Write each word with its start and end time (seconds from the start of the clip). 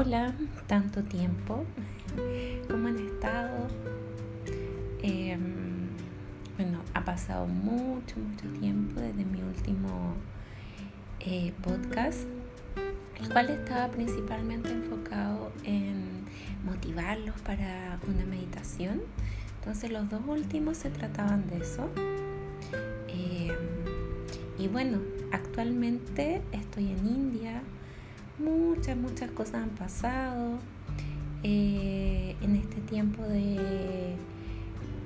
Hola, 0.00 0.32
tanto 0.68 1.02
tiempo. 1.02 1.64
¿Cómo 2.70 2.86
han 2.86 2.98
estado? 2.98 3.66
Em, 5.02 5.88
bueno, 6.56 6.78
ha 6.94 7.04
pasado 7.04 7.48
mucho, 7.48 8.14
mucho 8.20 8.46
tiempo 8.60 9.00
desde 9.00 9.24
mi 9.24 9.42
último 9.42 10.14
eh, 11.18 11.52
podcast, 11.64 12.28
el 13.20 13.28
cual 13.28 13.50
estaba 13.50 13.88
principalmente 13.88 14.70
enfocado 14.70 15.50
en 15.64 16.26
motivarlos 16.64 17.34
para 17.40 17.98
una 18.06 18.24
meditación. 18.24 19.00
Entonces 19.58 19.90
los 19.90 20.08
dos 20.08 20.20
últimos 20.28 20.76
se 20.76 20.90
trataban 20.90 21.50
de 21.50 21.56
eso. 21.56 21.90
Em, 23.08 23.52
y 24.60 24.68
bueno, 24.68 25.00
actualmente 25.32 26.40
estoy 26.52 26.92
en 26.92 27.04
India 27.04 27.62
muchas, 28.38 28.96
muchas 28.96 29.30
cosas 29.30 29.62
han 29.62 29.70
pasado 29.70 30.58
eh, 31.42 32.36
en 32.40 32.56
este 32.56 32.80
tiempo 32.82 33.22
de 33.22 34.16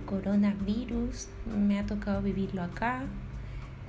coronavirus. 0.06 1.28
Me 1.58 1.78
ha 1.78 1.86
tocado 1.86 2.22
vivirlo 2.22 2.62
acá 2.62 3.04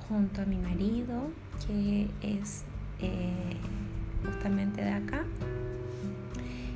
junto 0.08 0.42
a 0.42 0.46
mi 0.46 0.58
marido, 0.58 1.30
que 1.66 2.10
es 2.22 2.64
eh, 3.00 3.58
justamente 4.26 4.82
de 4.82 4.92
acá. 4.92 5.24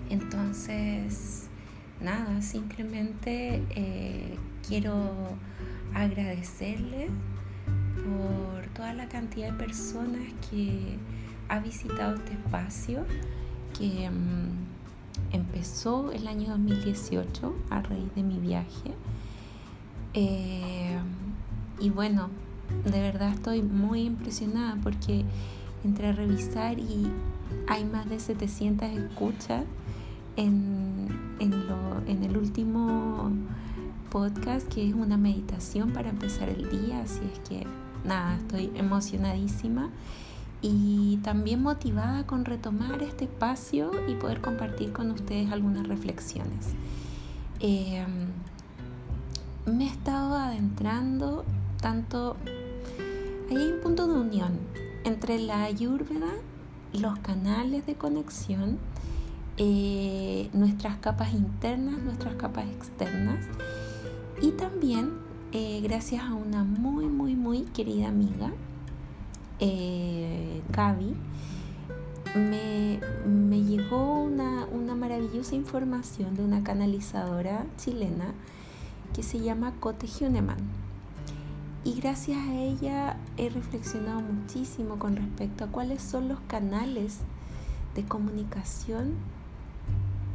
Entonces, 0.09 1.47
nada, 2.01 2.41
simplemente 2.41 3.63
eh, 3.75 4.37
quiero 4.67 5.13
agradecerle 5.93 7.09
por 7.95 8.65
toda 8.73 8.93
la 8.93 9.07
cantidad 9.09 9.51
de 9.51 9.57
personas 9.57 10.21
que 10.49 10.97
ha 11.49 11.59
visitado 11.59 12.15
este 12.15 12.33
espacio 12.33 13.05
que 13.77 14.09
mm, 14.09 15.35
empezó 15.35 16.11
el 16.11 16.27
año 16.27 16.49
2018 16.49 17.53
a 17.69 17.81
raíz 17.81 18.13
de 18.15 18.23
mi 18.23 18.39
viaje. 18.39 18.93
Eh, 20.13 20.97
y 21.79 21.89
bueno, 21.89 22.29
de 22.85 22.99
verdad 23.01 23.29
estoy 23.33 23.61
muy 23.61 24.01
impresionada 24.01 24.77
porque 24.81 25.23
entré 25.83 26.07
a 26.07 26.11
revisar 26.11 26.79
y 26.79 27.07
hay 27.67 27.85
más 27.85 28.09
de 28.09 28.19
700 28.19 28.89
escuchas 28.89 29.63
en, 30.35 31.07
en 31.39 32.23
el 32.23 32.37
último 32.37 33.31
podcast 34.09 34.67
que 34.67 34.87
es 34.87 34.93
una 34.93 35.17
meditación 35.17 35.91
para 35.91 36.09
empezar 36.09 36.49
el 36.49 36.69
día, 36.69 37.01
así 37.01 37.21
es 37.31 37.39
que 37.47 37.67
nada, 38.05 38.37
estoy 38.37 38.71
emocionadísima 38.75 39.89
y 40.61 41.17
también 41.17 41.61
motivada 41.61 42.25
con 42.25 42.45
retomar 42.45 43.01
este 43.03 43.25
espacio 43.25 43.91
y 44.07 44.15
poder 44.15 44.41
compartir 44.41 44.91
con 44.91 45.11
ustedes 45.11 45.51
algunas 45.51 45.87
reflexiones. 45.87 46.73
Em, 47.59 48.27
me 49.65 49.85
he 49.85 49.87
estado 49.87 50.35
adentrando 50.35 51.45
tanto, 51.81 52.37
hay 53.49 53.71
un 53.71 53.81
punto 53.81 54.07
de 54.07 54.19
unión 54.19 54.59
entre 55.03 55.39
la 55.39 55.63
ayurveda, 55.63 56.31
los 56.93 57.19
canales 57.19 57.85
de 57.85 57.95
conexión, 57.95 58.77
eh, 59.57 60.49
nuestras 60.53 60.97
capas 60.97 61.33
internas, 61.33 61.99
nuestras 61.99 62.35
capas 62.35 62.65
externas 62.65 63.45
y 64.41 64.51
también 64.51 65.11
eh, 65.51 65.81
gracias 65.81 66.23
a 66.23 66.33
una 66.33 66.63
muy, 66.63 67.05
muy, 67.05 67.35
muy 67.35 67.61
querida 67.61 68.09
amiga 68.09 68.51
eh, 69.59 70.61
Gaby, 70.71 71.15
me, 72.35 72.99
llegó 73.63 74.21
una, 74.23 74.67
maravillosa 74.95 75.55
información 75.55 76.35
de 76.35 76.43
una 76.43 76.63
canalizadora 76.63 77.65
chilena 77.77 78.33
que 79.13 79.21
se 79.21 79.39
llama 79.39 79.73
Cote 79.79 80.07
Huneman. 80.19 80.57
Y 81.83 81.99
gracias 81.99 82.39
a 82.39 82.55
ella 82.55 83.17
he 83.37 83.49
reflexionado 83.49 84.21
muchísimo 84.21 84.97
con 84.97 85.15
respecto 85.15 85.63
a 85.63 85.67
cuáles 85.67 86.01
son 86.01 86.27
los 86.27 86.39
canales 86.47 87.19
de 87.95 88.03
comunicación 88.03 89.13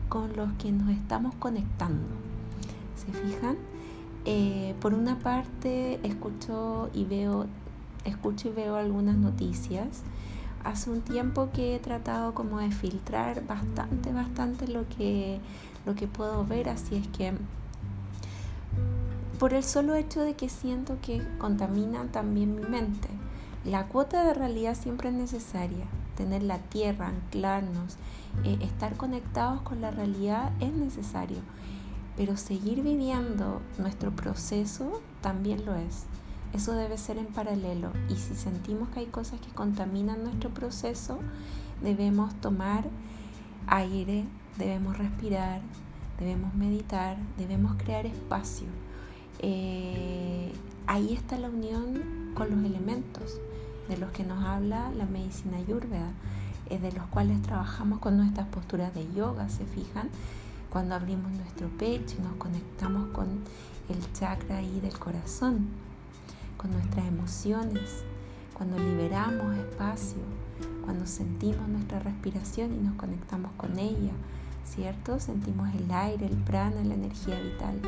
con 0.08 0.34
los 0.36 0.52
que 0.54 0.70
nos 0.70 0.90
estamos 0.90 1.34
conectando. 1.34 2.06
¿Se 2.96 3.12
fijan? 3.12 3.56
Eh, 4.24 4.74
por 4.80 4.94
una 4.94 5.18
parte, 5.18 5.98
escucho 6.06 6.88
y 6.94 7.04
veo 7.04 7.46
escucho 8.04 8.48
y 8.48 8.52
veo 8.52 8.76
algunas 8.76 9.16
noticias. 9.16 10.02
Hace 10.64 10.90
un 10.90 11.00
tiempo 11.00 11.50
que 11.52 11.74
he 11.74 11.78
tratado 11.78 12.34
como 12.34 12.58
de 12.58 12.70
filtrar 12.70 13.46
bastante, 13.46 14.12
bastante 14.12 14.68
lo 14.68 14.88
que, 14.88 15.40
lo 15.86 15.94
que 15.94 16.06
puedo 16.06 16.46
ver, 16.46 16.68
así 16.68 16.96
es 16.96 17.08
que 17.08 17.32
por 19.42 19.54
el 19.54 19.64
solo 19.64 19.96
hecho 19.96 20.20
de 20.20 20.34
que 20.34 20.48
siento 20.48 20.98
que 21.02 21.20
contaminan 21.38 22.12
también 22.12 22.54
mi 22.54 22.62
mente. 22.62 23.08
La 23.64 23.88
cuota 23.88 24.24
de 24.24 24.34
realidad 24.34 24.76
siempre 24.76 25.08
es 25.08 25.16
necesaria, 25.16 25.84
tener 26.16 26.44
la 26.44 26.58
tierra, 26.58 27.08
anclarnos, 27.08 27.96
eh, 28.44 28.56
estar 28.60 28.96
conectados 28.96 29.60
con 29.62 29.80
la 29.80 29.90
realidad 29.90 30.52
es 30.60 30.72
necesario, 30.72 31.38
pero 32.16 32.36
seguir 32.36 32.84
viviendo 32.84 33.60
nuestro 33.78 34.12
proceso 34.12 35.00
también 35.22 35.66
lo 35.66 35.74
es. 35.74 36.04
Eso 36.52 36.74
debe 36.74 36.98
ser 36.98 37.16
en 37.16 37.26
paralelo 37.26 37.92
y 38.10 38.16
si 38.16 38.34
sentimos 38.34 38.90
que 38.90 39.00
hay 39.00 39.06
cosas 39.06 39.40
que 39.40 39.50
contaminan 39.52 40.22
nuestro 40.22 40.50
proceso, 40.50 41.18
debemos 41.82 42.34
tomar 42.42 42.84
aire, 43.66 44.26
debemos 44.58 44.98
respirar, 44.98 45.62
debemos 46.18 46.54
meditar, 46.54 47.16
debemos 47.38 47.76
crear 47.76 48.04
espacio. 48.04 48.66
Eh, 49.38 50.52
ahí 50.86 51.14
está 51.14 51.38
la 51.38 51.48
unión 51.48 52.32
con 52.34 52.50
los 52.50 52.64
elementos 52.64 53.40
de 53.88 53.96
los 53.96 54.10
que 54.10 54.22
nos 54.22 54.44
habla 54.44 54.90
la 54.90 55.06
medicina 55.06 55.56
ayurveda, 55.56 56.12
eh, 56.68 56.78
de 56.78 56.92
los 56.92 57.06
cuales 57.06 57.40
trabajamos 57.40 57.98
con 57.98 58.18
nuestras 58.18 58.46
posturas 58.48 58.94
de 58.94 59.10
yoga, 59.14 59.48
¿se 59.48 59.64
fijan? 59.64 60.10
Cuando 60.70 60.94
abrimos 60.94 61.32
nuestro 61.32 61.68
pecho 61.78 62.16
y 62.18 62.22
nos 62.22 62.34
conectamos 62.34 63.08
con 63.08 63.40
el 63.88 64.12
chakra 64.12 64.58
ahí 64.58 64.80
del 64.80 64.98
corazón 64.98 65.91
con 66.62 66.70
nuestras 66.70 67.06
emociones, 67.06 68.04
cuando 68.54 68.78
liberamos 68.78 69.56
espacio, 69.56 70.22
cuando 70.84 71.06
sentimos 71.06 71.68
nuestra 71.68 71.98
respiración 71.98 72.72
y 72.72 72.76
nos 72.76 72.94
conectamos 72.94 73.50
con 73.56 73.80
ella, 73.80 74.12
¿cierto? 74.64 75.18
Sentimos 75.18 75.74
el 75.74 75.90
aire, 75.90 76.26
el 76.26 76.36
prana, 76.36 76.84
la 76.84 76.94
energía 76.94 77.38
vital. 77.40 77.80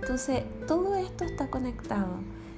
Entonces, 0.00 0.42
todo 0.66 0.94
esto 0.96 1.24
está 1.24 1.50
conectado. 1.50 2.16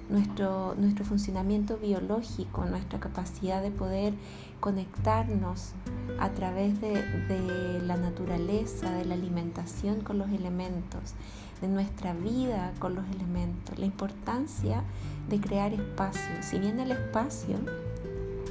Nuestro, 0.09 0.76
nuestro 0.78 1.05
funcionamiento 1.05 1.78
biológico, 1.78 2.65
nuestra 2.65 3.00
capacidad 3.00 3.60
de 3.60 3.72
poder 3.72 4.15
conectarnos 4.60 5.72
a 6.21 6.31
través 6.31 6.81
de, 6.81 7.03
de 7.26 7.82
la 7.82 7.97
naturaleza, 7.97 8.88
de 8.93 9.05
la 9.05 9.15
alimentación 9.15 10.03
con 10.03 10.19
los 10.19 10.31
elementos, 10.31 11.15
de 11.61 11.69
nuestra 11.69 12.12
vida 12.12 12.72
con 12.78 12.94
los 12.94 13.05
elementos, 13.15 13.78
la 13.78 13.87
importancia 13.87 14.83
de 15.28 15.41
crear 15.41 15.72
espacio. 15.72 16.43
Si 16.43 16.59
bien 16.59 16.81
el 16.81 16.93
espacio 16.93 17.56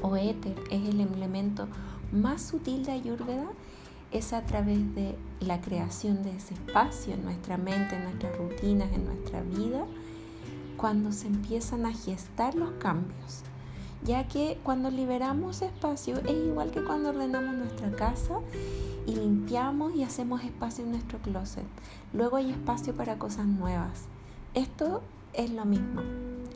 o 0.01 0.15
éter 0.15 0.55
es 0.71 0.87
el 0.87 1.01
elemento 1.01 1.67
más 2.11 2.41
sutil 2.41 2.85
de 2.85 2.93
Ayurveda, 2.93 3.47
es 4.11 4.33
a 4.33 4.43
través 4.45 4.95
de 4.95 5.15
la 5.41 5.61
creación 5.61 6.23
de 6.23 6.35
ese 6.35 6.53
espacio 6.53 7.13
en 7.13 7.25
nuestra 7.25 7.57
mente, 7.57 7.95
en 7.95 8.03
nuestras 8.03 8.37
rutinas, 8.37 8.91
en 8.93 9.05
nuestra 9.05 9.41
vida, 9.41 9.85
cuando 10.77 11.11
se 11.11 11.27
empiezan 11.27 11.85
a 11.85 11.93
gestar 11.93 12.55
los 12.55 12.71
cambios. 12.73 13.43
Ya 14.03 14.27
que 14.27 14.59
cuando 14.63 14.91
liberamos 14.91 15.61
espacio 15.61 16.17
es 16.19 16.31
igual 16.31 16.71
que 16.71 16.83
cuando 16.83 17.09
ordenamos 17.09 17.55
nuestra 17.55 17.91
casa 17.91 18.39
y 19.05 19.15
limpiamos 19.15 19.95
y 19.95 20.03
hacemos 20.03 20.43
espacio 20.43 20.83
en 20.83 20.91
nuestro 20.91 21.19
closet. 21.19 21.65
Luego 22.13 22.37
hay 22.37 22.51
espacio 22.51 22.93
para 22.95 23.19
cosas 23.19 23.45
nuevas. 23.45 24.05
Esto 24.53 25.01
es 25.33 25.51
lo 25.51 25.65
mismo, 25.65 26.01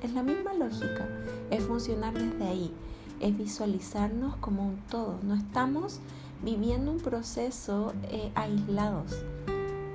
es 0.01 0.13
la 0.13 0.23
misma 0.23 0.53
lógica, 0.53 1.07
es 1.51 1.63
funcionar 1.63 2.13
desde 2.13 2.47
ahí, 2.47 2.73
es 3.19 3.37
visualizarnos 3.37 4.35
como 4.37 4.67
un 4.67 4.77
todo. 4.89 5.19
No 5.23 5.35
estamos 5.35 5.99
viviendo 6.43 6.91
un 6.91 6.99
proceso 6.99 7.93
eh, 8.03 8.31
aislados. 8.35 9.23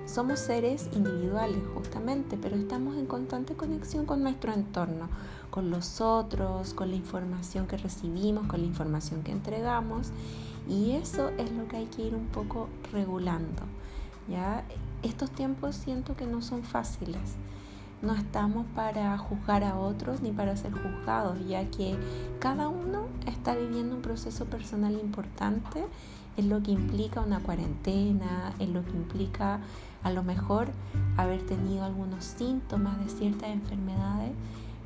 Somos 0.07 0.39
seres 0.39 0.91
individuales 0.93 1.63
justamente, 1.75 2.37
pero 2.37 2.57
estamos 2.57 2.97
en 2.99 3.07
constante 3.07 3.55
conexión 3.55 4.05
con 4.05 4.23
nuestro 4.23 4.53
entorno, 4.53 5.09
con 5.51 5.71
los 5.71 6.03
otros, 6.03 6.75
con 6.75 6.91
la 6.91 6.97
información 6.97 7.67
que 7.67 7.79
recibimos, 7.79 8.47
con 8.47 8.61
la 8.61 8.67
información 8.67 9.23
que 9.23 9.33
entregamos 9.33 10.11
y 10.69 10.93
eso 10.93 11.31
es 11.39 11.51
lo 11.53 11.69
que 11.69 11.77
hay 11.77 11.87
que 11.87 12.03
ir 12.03 12.15
un 12.15 12.27
poco 12.27 12.69
regulando. 12.93 13.63
¿ya? 14.29 14.65
Estos 15.03 15.31
tiempos 15.31 15.75
siento 15.77 16.17
que 16.17 16.27
no 16.27 16.43
son 16.43 16.63
fáciles. 16.63 17.37
No 18.03 18.15
estamos 18.15 18.67
para 18.75 19.17
juzgar 19.17 19.65
a 19.65 19.79
otros 19.79 20.21
ni 20.21 20.31
para 20.31 20.57
ser 20.57 20.73
juzgados, 20.73 21.39
ya 21.47 21.65
que 21.71 21.97
cada 22.39 22.69
uno 22.69 23.07
está 23.27 23.55
viviendo 23.55 23.97
un 23.97 24.03
proceso 24.03 24.45
personal 24.45 24.93
importante 24.93 25.85
en 26.37 26.49
lo 26.49 26.63
que 26.63 26.73
implica 26.73 27.21
una 27.21 27.41
cuarentena, 27.41 28.53
en 28.59 28.75
lo 28.75 28.85
que 28.85 28.91
implica 28.91 29.61
a 30.03 30.11
lo 30.11 30.23
mejor 30.23 30.69
haber 31.17 31.47
tenido 31.47 31.85
algunos 31.85 32.25
síntomas 32.25 32.99
de 33.03 33.09
ciertas 33.09 33.51
enfermedades, 33.51 34.33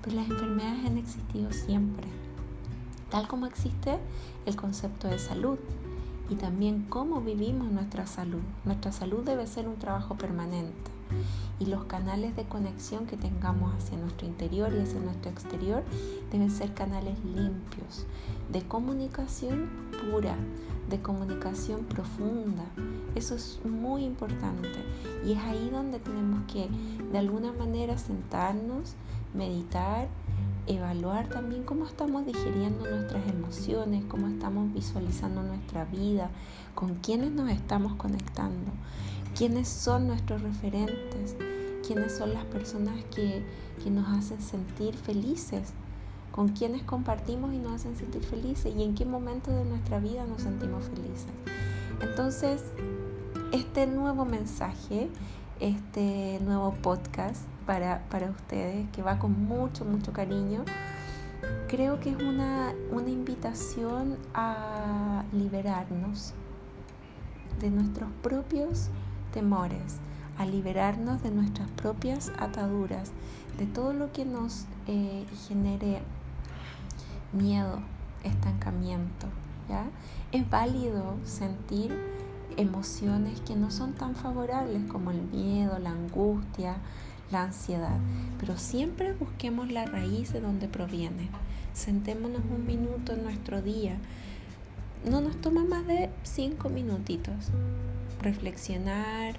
pues 0.03 0.15
las 0.15 0.29
enfermedades 0.29 0.87
han 0.87 0.99
existido 0.99 1.53
siempre, 1.53 2.07
tal 3.10 3.28
como 3.28 3.46
existe 3.46 3.99
el 4.46 4.56
concepto 4.56 5.08
de 5.08 5.19
salud 5.19 5.58
y 6.31 6.34
también 6.34 6.87
cómo 6.88 7.20
vivimos 7.20 7.70
nuestra 7.70 8.06
salud. 8.06 8.43
Nuestra 8.64 8.93
salud 8.93 9.25
debe 9.25 9.46
ser 9.46 9.66
un 9.69 9.76
trabajo 9.76 10.16
permanente 10.16 10.99
y 11.58 11.66
los 11.66 11.84
canales 11.84 12.37
de 12.37 12.44
conexión 12.44 13.06
que 13.06 13.16
tengamos 13.16 13.75
hacia 13.75 13.99
nuestro 13.99 14.26
interior 14.26 14.72
y 14.72 14.82
hacia 14.82 15.00
nuestro 15.00 15.31
exterior 15.31 15.82
deben 16.31 16.50
ser 16.50 16.75
canales 16.75 17.19
limpios, 17.25 18.06
de 18.52 18.62
comunicación 18.62 19.69
pura, 20.10 20.37
de 20.88 21.00
comunicación 21.00 21.84
profunda. 21.84 22.64
Eso 23.14 23.34
es 23.34 23.60
muy 23.64 24.05
importante 24.05 24.69
y 25.26 25.32
es 25.32 25.38
ahí 25.38 25.70
donde 25.70 25.99
tenemos 25.99 26.43
que 26.52 26.69
de 27.10 27.19
alguna 27.19 27.52
manera 27.52 27.99
sentarnos, 27.99 28.94
meditar, 29.34 30.08
evaluar 30.69 31.29
también 31.29 31.65
cómo 31.65 31.87
estamos 31.87 32.26
digiriendo 32.26 32.88
nuestras 32.88 33.26
emociones, 33.29 34.05
cómo 34.09 34.29
estamos 34.29 34.73
visualizando 34.73 35.43
nuestra 35.43 35.85
vida, 35.87 36.31
con 36.75 36.97
quiénes 36.97 37.32
nos 37.32 37.50
estamos 37.50 37.94
conectando 37.94 38.70
quiénes 39.38 39.69
son 39.69 40.09
nuestros 40.09 40.43
referentes, 40.43 41.37
quiénes 41.87 42.17
son 42.17 42.35
las 42.35 42.44
personas 42.47 42.97
que, 43.15 43.44
nos 43.88 44.06
hacen 44.09 44.43
sentir 44.43 44.94
felices, 44.94 45.73
con 46.31 46.49
quiénes 46.49 46.82
compartimos 46.82 47.55
y 47.55 47.56
nos 47.56 47.73
hacen 47.73 47.97
sentir 47.97 48.23
felices 48.23 48.75
y 48.76 48.82
en 48.82 48.94
qué 48.94 49.06
momento 49.06 49.50
de 49.50 49.65
nuestra 49.65 49.99
vida 49.99 50.26
nos 50.26 50.43
sentimos 50.43 50.85
felices. 50.85 51.31
Entonces, 52.03 52.65
este 53.53 53.87
nuevo 53.87 54.26
mensaje, 54.26 55.09
este 55.60 56.40
nuevo 56.44 56.72
podcast 56.75 57.43
para, 57.66 58.02
para 58.10 58.31
ustedes, 58.31 58.88
que 58.90 59.02
va 59.02 59.19
con 59.19 59.44
mucho, 59.46 59.84
mucho 59.84 60.12
cariño, 60.12 60.64
creo 61.69 62.00
que 62.00 62.10
es 62.10 62.16
una, 62.16 62.75
una 62.90 63.10
invitación 63.10 64.16
a 64.34 65.25
liberarnos 65.32 66.32
de 67.60 67.70
nuestros 67.70 68.10
propios 68.22 68.88
temores, 69.32 69.99
a 70.38 70.46
liberarnos 70.46 71.22
de 71.22 71.31
nuestras 71.31 71.69
propias 71.70 72.32
ataduras, 72.38 73.12
de 73.58 73.66
todo 73.66 73.93
lo 73.93 74.12
que 74.12 74.25
nos 74.25 74.66
eh, 74.87 75.26
genere 75.46 76.00
miedo, 77.32 77.81
estancamiento. 78.22 79.26
¿ya? 79.69 79.84
Es 80.32 80.49
válido 80.49 81.16
sentir 81.25 82.18
emociones 82.58 83.40
que 83.40 83.56
no 83.56 83.70
son 83.70 83.94
tan 83.94 84.14
favorables 84.14 84.82
como 84.90 85.10
el 85.12 85.22
miedo, 85.22 85.78
la 85.78 85.90
angustia, 85.90 86.76
la 87.31 87.44
ansiedad, 87.44 87.99
pero 88.38 88.58
siempre 88.58 89.14
busquemos 89.14 89.70
la 89.70 89.87
raíz 89.87 90.32
de 90.32 90.40
donde 90.40 90.69
proviene. 90.69 91.31
Sentémonos 91.72 92.43
un 92.50 92.66
minuto 92.66 93.12
en 93.12 93.22
nuestro 93.22 93.62
día. 93.62 93.96
No 95.08 95.20
nos 95.20 95.40
toma 95.40 95.64
más 95.64 95.87
de 95.87 96.10
cinco 96.25 96.69
minutitos 96.69 97.50
reflexionar, 98.20 99.37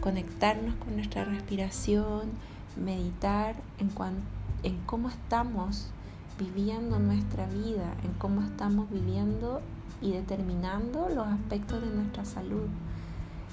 conectarnos 0.00 0.76
con 0.76 0.94
nuestra 0.94 1.24
respiración, 1.24 2.30
meditar 2.76 3.56
en, 3.78 3.90
en 4.62 4.78
cómo 4.86 5.08
estamos 5.08 5.90
viviendo 6.38 7.00
nuestra 7.00 7.46
vida, 7.46 7.94
en 8.04 8.12
cómo 8.14 8.42
estamos 8.42 8.88
viviendo 8.90 9.60
y 10.00 10.12
determinando 10.12 11.08
los 11.08 11.26
aspectos 11.26 11.80
de 11.80 11.88
nuestra 11.88 12.24
salud. 12.24 12.68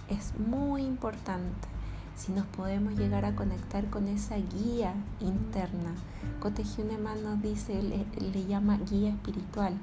Es 0.09 0.33
muy 0.39 0.83
importante 0.83 1.67
si 2.15 2.31
nos 2.31 2.45
podemos 2.45 2.97
llegar 2.97 3.25
a 3.25 3.35
conectar 3.35 3.89
con 3.89 4.07
esa 4.07 4.37
guía 4.37 4.93
interna. 5.19 5.93
Cote 6.39 6.63
nos 7.23 7.41
dice, 7.41 7.81
le, 7.81 8.05
le 8.19 8.45
llama 8.45 8.77
guía 8.89 9.09
espiritual 9.09 9.77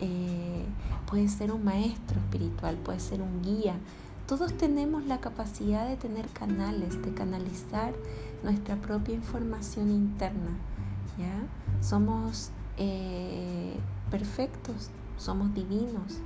eh, 0.00 0.64
puede 1.08 1.28
ser 1.28 1.52
un 1.52 1.64
maestro 1.64 2.18
espiritual, 2.20 2.76
puede 2.76 3.00
ser 3.00 3.22
un 3.22 3.42
guía. 3.42 3.76
Todos 4.26 4.52
tenemos 4.54 5.06
la 5.06 5.20
capacidad 5.20 5.88
de 5.88 5.96
tener 5.96 6.26
canales, 6.28 7.00
de 7.02 7.14
canalizar 7.14 7.94
nuestra 8.42 8.76
propia 8.76 9.14
información 9.14 9.90
interna. 9.90 10.50
¿ya? 11.18 11.84
Somos 11.86 12.50
eh, 12.76 13.76
perfectos, 14.10 14.90
somos 15.16 15.54
divinos 15.54 16.20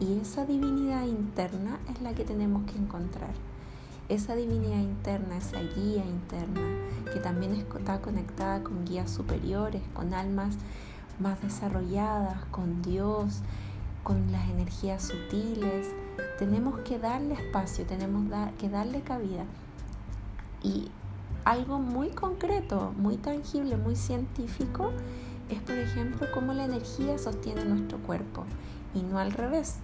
y 0.00 0.18
esa 0.18 0.46
divinidad 0.46 1.04
interna 1.04 1.78
es 1.90 2.00
la 2.00 2.14
que 2.14 2.24
tenemos 2.24 2.64
que 2.70 2.78
encontrar. 2.78 3.32
Esa 4.08 4.34
divinidad 4.34 4.78
interna, 4.78 5.36
esa 5.36 5.60
guía 5.60 6.04
interna, 6.04 6.60
que 7.12 7.20
también 7.20 7.52
está 7.52 8.00
conectada 8.00 8.62
con 8.62 8.84
guías 8.84 9.10
superiores, 9.10 9.82
con 9.94 10.14
almas 10.14 10.56
más 11.20 11.40
desarrolladas, 11.42 12.44
con 12.46 12.82
Dios, 12.82 13.42
con 14.02 14.32
las 14.32 14.48
energías 14.48 15.02
sutiles. 15.02 15.88
Tenemos 16.38 16.80
que 16.80 16.98
darle 16.98 17.34
espacio, 17.34 17.84
tenemos 17.86 18.24
que 18.58 18.68
darle 18.68 19.02
cabida. 19.02 19.44
Y 20.62 20.90
algo 21.44 21.78
muy 21.78 22.08
concreto, 22.08 22.92
muy 22.96 23.16
tangible, 23.16 23.76
muy 23.76 23.96
científico, 23.96 24.92
es 25.50 25.60
por 25.60 25.76
ejemplo 25.76 26.26
cómo 26.32 26.52
la 26.52 26.64
energía 26.64 27.18
sostiene 27.18 27.64
nuestro 27.64 27.98
cuerpo 27.98 28.44
y 28.94 29.02
no 29.02 29.18
al 29.18 29.32
revés. 29.32 29.76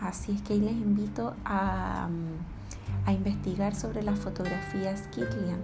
Así 0.00 0.32
es 0.32 0.42
que 0.42 0.54
ahí 0.54 0.60
les 0.60 0.74
invito 0.74 1.34
a, 1.44 2.08
a 3.06 3.12
investigar 3.12 3.74
sobre 3.74 4.02
las 4.02 4.18
fotografías 4.18 5.02
Kirlian, 5.08 5.60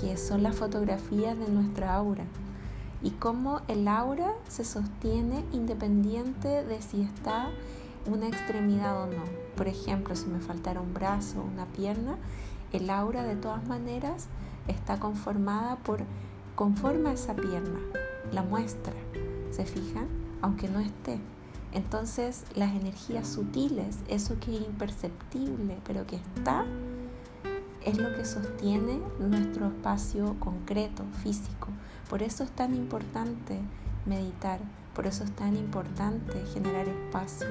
que 0.00 0.16
son 0.16 0.42
las 0.42 0.56
fotografías 0.56 1.38
de 1.38 1.48
nuestra 1.48 1.94
aura 1.94 2.24
y 3.02 3.10
cómo 3.10 3.60
el 3.68 3.86
aura 3.88 4.32
se 4.48 4.64
sostiene 4.64 5.44
independiente 5.52 6.64
de 6.64 6.80
si 6.80 7.02
está 7.02 7.50
una 8.06 8.28
extremidad 8.28 9.02
o 9.02 9.06
no. 9.06 9.24
Por 9.56 9.68
ejemplo, 9.68 10.16
si 10.16 10.26
me 10.26 10.40
faltara 10.40 10.80
un 10.80 10.94
brazo 10.94 11.40
o 11.40 11.44
una 11.44 11.66
pierna, 11.66 12.16
el 12.72 12.90
aura 12.90 13.22
de 13.22 13.36
todas 13.36 13.66
maneras 13.66 14.28
está 14.68 14.98
conformada 14.98 15.76
por 15.76 16.02
conforma 16.54 17.12
esa 17.12 17.34
pierna, 17.34 17.78
la 18.32 18.42
muestra, 18.42 18.94
¿se 19.50 19.64
fijan? 19.64 20.08
Aunque 20.42 20.68
no 20.68 20.80
esté. 20.80 21.18
Entonces 21.72 22.44
las 22.54 22.74
energías 22.74 23.28
sutiles, 23.28 23.98
eso 24.08 24.38
que 24.40 24.56
es 24.56 24.62
imperceptible, 24.62 25.78
pero 25.84 26.06
que 26.06 26.16
está, 26.16 26.64
es 27.84 27.98
lo 27.98 28.12
que 28.14 28.24
sostiene 28.24 29.00
nuestro 29.20 29.68
espacio 29.68 30.36
concreto, 30.40 31.04
físico. 31.22 31.68
Por 32.08 32.22
eso 32.22 32.44
es 32.44 32.50
tan 32.50 32.74
importante 32.74 33.60
meditar, 34.06 34.58
por 34.94 35.06
eso 35.06 35.24
es 35.24 35.30
tan 35.32 35.56
importante 35.56 36.44
generar 36.52 36.88
espacio, 36.88 37.46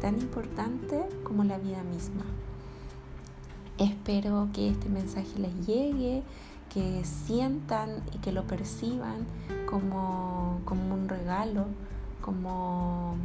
tan 0.00 0.20
importante 0.20 1.08
como 1.24 1.42
la 1.44 1.58
vida 1.58 1.82
misma. 1.82 2.24
Espero 3.78 4.48
que 4.52 4.68
este 4.68 4.88
mensaje 4.88 5.38
les 5.38 5.66
llegue, 5.66 6.22
que 6.72 7.04
sientan 7.04 8.02
y 8.14 8.18
que 8.18 8.32
lo 8.32 8.44
perciban 8.44 9.26
como, 9.68 10.60
como 10.64 10.94
un 10.94 11.08
regalo, 11.08 11.66
como 12.22 13.16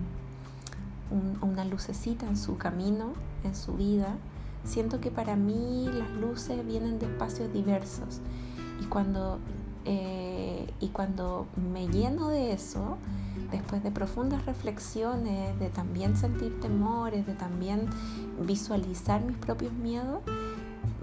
una 1.42 1.64
lucecita 1.66 2.28
en 2.28 2.38
su 2.38 2.58
camino, 2.58 3.14
en 3.44 3.56
su 3.56 3.74
vida. 3.74 4.16
Siento 4.64 5.00
que 5.00 5.12
para 5.12 5.36
mí 5.36 5.88
las 5.94 6.10
luces 6.12 6.66
vienen 6.66 7.00
de 7.00 7.06
espacios 7.06 7.54
diversos 7.54 8.20
y 8.82 8.86
cuando 8.86 9.40
eh, 9.86 10.68
y 10.80 10.88
cuando 10.88 11.46
me 11.72 11.88
lleno 11.88 12.30
de 12.30 12.54
eso, 12.54 12.98
después 13.52 13.84
de 13.84 13.92
profundas 13.92 14.46
reflexiones, 14.46 15.58
de 15.60 15.70
también 15.70 16.18
sentir 16.18 16.60
temores, 16.60 17.28
de 17.28 17.34
también 17.34 17.88
visualizar 18.42 19.22
mis 19.22 19.38
propios 19.38 19.72
miedos, 19.74 20.22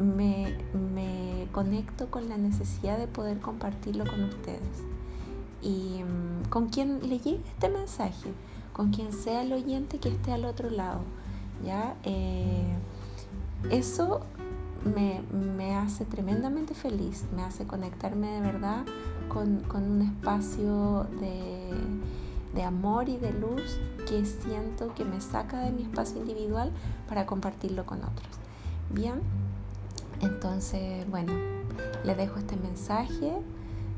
me, 0.02 0.56
me 0.94 1.46
conecto 1.52 2.10
con 2.10 2.28
la 2.28 2.36
necesidad 2.36 2.98
de 2.98 3.06
poder 3.06 3.38
compartirlo 3.40 4.04
con 4.04 4.24
ustedes. 4.24 4.82
Y 5.62 6.02
mm, 6.02 6.48
con 6.48 6.68
quien 6.68 7.00
le 7.08 7.18
llegue 7.18 7.40
este 7.46 7.68
mensaje, 7.68 8.32
con 8.72 8.90
quien 8.90 9.12
sea 9.12 9.42
el 9.42 9.52
oyente 9.52 9.98
que 9.98 10.08
esté 10.08 10.32
al 10.32 10.44
otro 10.44 10.70
lado. 10.70 11.00
¿ya? 11.64 11.94
Eh, 12.04 12.74
eso 13.70 14.22
me, 14.84 15.74
hace 15.76 16.04
tremendamente 16.04 16.74
feliz, 16.74 17.24
me 17.34 17.42
hace 17.42 17.66
conectarme 17.66 18.28
de 18.28 18.40
verdad 18.40 18.84
con, 19.28 19.62
un 19.74 20.02
espacio 20.02 21.06
de, 21.20 21.70
de, 22.54 22.62
amor 22.64 23.08
y 23.08 23.16
de 23.16 23.32
luz 23.32 23.78
que 24.08 24.24
siento 24.24 24.92
que 24.94 25.04
me 25.04 25.20
saca 25.20 25.60
de 25.60 25.70
mi 25.70 25.82
espacio 25.82 26.18
individual 26.18 26.70
para 27.08 27.26
compartirlo 27.26 27.86
con 27.86 27.98
otros. 27.98 28.28
Bien, 28.90 29.20
entonces, 30.22 31.08
bueno, 31.10 31.32
le 32.04 32.14
dejo 32.14 32.38
este 32.38 32.56
mensaje. 32.56 33.32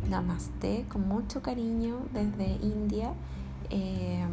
Namaste 0.09 0.85
con 0.91 1.07
mucho 1.09 1.43
cariño 1.43 1.99
desde 2.13 2.57
India. 2.63 3.13
Eh, 3.71 4.25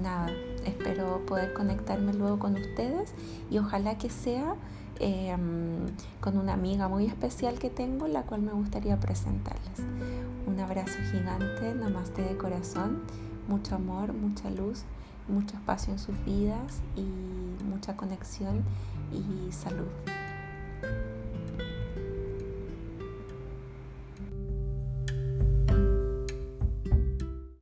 nada, 0.00 0.30
espero 0.64 1.24
poder 1.26 1.52
conectarme 1.52 2.14
luego 2.14 2.38
con 2.38 2.54
ustedes 2.54 3.12
y 3.50 3.58
ojalá 3.58 3.98
que 3.98 4.10
sea 4.10 4.54
em, 5.00 5.86
con 6.20 6.38
una 6.38 6.54
amiga 6.54 6.88
muy 6.88 7.06
especial 7.06 7.58
que 7.58 7.70
tengo, 7.70 8.06
la 8.06 8.22
cual 8.22 8.42
me 8.42 8.52
gustaría 8.52 8.98
presentarles. 8.98 9.80
Un 10.46 10.60
abrazo 10.60 10.98
gigante, 11.12 11.74
namaste 11.74 12.22
de 12.22 12.36
corazón, 12.36 13.02
mucho 13.48 13.74
amor, 13.74 14.12
mucha 14.12 14.50
luz, 14.50 14.84
mucho 15.28 15.56
espacio 15.56 15.92
en 15.92 15.98
sus 15.98 16.24
vidas 16.24 16.80
y 16.96 17.64
mucha 17.64 17.96
conexión 17.96 18.64
y 19.12 19.52
salud. 19.52 19.88